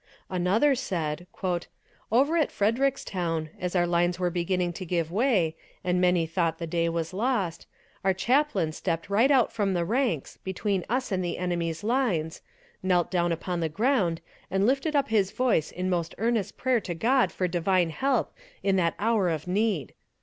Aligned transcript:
Another 0.31 0.73
said: 0.73 1.27
"Over 2.11 2.35
at 2.35 2.49
Frederickstown, 2.51 3.49
as 3.59 3.75
our 3.75 3.85
lines 3.85 4.17
were 4.17 4.31
beginning 4.31 4.73
to 4.73 4.83
give 4.83 5.11
way, 5.11 5.55
and 5.83 6.01
many 6.01 6.25
thought 6.25 6.57
the 6.57 6.65
day 6.65 6.89
was 6.89 7.13
lost, 7.13 7.67
our 8.03 8.11
chaplain 8.11 8.71
stepped 8.71 9.11
right 9.11 9.29
out 9.29 9.53
from 9.53 9.75
the 9.75 9.85
ranks, 9.85 10.37
between 10.37 10.83
us 10.89 11.11
and 11.11 11.23
the 11.23 11.37
enemy's 11.37 11.83
lines, 11.83 12.41
knelt 12.81 13.11
down 13.11 13.31
upon 13.31 13.59
the 13.59 13.69
ground, 13.69 14.21
and 14.49 14.65
lifted 14.65 14.95
up 14.95 15.09
his 15.09 15.29
voice 15.29 15.71
in 15.71 15.87
most 15.87 16.15
earnest 16.17 16.57
prayer 16.57 16.79
to 16.81 16.95
God 16.95 17.31
for 17.31 17.47
divine 17.47 17.91
help 17.91 18.33
in 18.63 18.77
that 18.77 18.95
hour 18.97 19.29
of 19.29 19.45
need. 19.45 19.93